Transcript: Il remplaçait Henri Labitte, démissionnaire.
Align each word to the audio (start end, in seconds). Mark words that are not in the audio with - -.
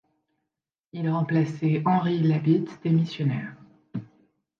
Il 0.93 1.07
remplaçait 1.11 1.83
Henri 1.85 2.21
Labitte, 2.23 2.79
démissionnaire. 2.81 3.55